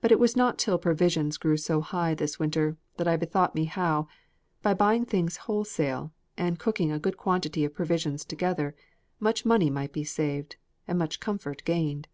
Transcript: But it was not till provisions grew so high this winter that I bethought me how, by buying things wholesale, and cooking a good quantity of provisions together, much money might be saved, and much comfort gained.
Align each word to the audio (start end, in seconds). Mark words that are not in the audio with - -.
But 0.00 0.10
it 0.10 0.18
was 0.18 0.34
not 0.34 0.58
till 0.58 0.78
provisions 0.78 1.36
grew 1.36 1.58
so 1.58 1.82
high 1.82 2.14
this 2.14 2.38
winter 2.38 2.78
that 2.96 3.06
I 3.06 3.18
bethought 3.18 3.54
me 3.54 3.66
how, 3.66 4.08
by 4.62 4.72
buying 4.72 5.04
things 5.04 5.36
wholesale, 5.44 6.10
and 6.38 6.58
cooking 6.58 6.90
a 6.90 6.98
good 6.98 7.18
quantity 7.18 7.62
of 7.66 7.74
provisions 7.74 8.24
together, 8.24 8.74
much 9.20 9.44
money 9.44 9.68
might 9.68 9.92
be 9.92 10.04
saved, 10.04 10.56
and 10.88 10.98
much 10.98 11.20
comfort 11.20 11.62
gained. 11.66 12.08